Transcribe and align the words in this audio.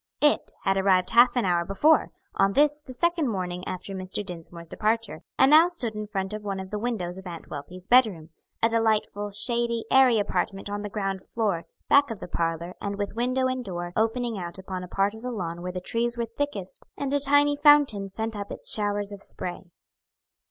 "It" 0.19 0.53
had 0.63 0.77
arrived 0.77 1.11
half 1.11 1.35
an 1.35 1.45
hour 1.45 1.63
before, 1.63 2.09
on 2.33 2.53
this 2.53 2.79
the 2.81 2.91
second 2.91 3.27
morning 3.27 3.63
after 3.67 3.93
Mr. 3.93 4.25
Dinsmore's 4.25 4.67
departure, 4.67 5.21
and 5.37 5.51
now 5.51 5.67
stood 5.67 5.93
in 5.93 6.07
front 6.07 6.33
of 6.33 6.41
one 6.41 6.59
of 6.59 6.71
the 6.71 6.79
windows 6.79 7.19
of 7.19 7.27
Aunt 7.27 7.51
Wealthy's 7.51 7.87
bedroom 7.87 8.31
a 8.63 8.69
delightfully 8.69 9.31
shady, 9.31 9.85
airy 9.91 10.17
apartment 10.17 10.71
on 10.71 10.81
the 10.81 10.89
ground 10.89 11.23
floor, 11.23 11.65
back 11.87 12.09
of 12.09 12.19
the 12.19 12.27
parlor, 12.27 12.73
and 12.81 12.97
with 12.97 13.13
window 13.13 13.45
and 13.45 13.63
door 13.63 13.93
opening 13.95 14.39
out 14.39 14.57
upon 14.57 14.83
a 14.83 14.87
part 14.87 15.13
of 15.13 15.21
the 15.21 15.29
lawn 15.29 15.61
where 15.61 15.71
the 15.71 15.79
trees 15.79 16.17
were 16.17 16.25
thickest 16.25 16.87
and 16.97 17.13
a 17.13 17.19
tiny 17.19 17.55
fountain 17.55 18.09
sent 18.09 18.35
up 18.35 18.51
its 18.51 18.71
showers 18.71 19.11
of 19.11 19.21
spray. 19.21 19.65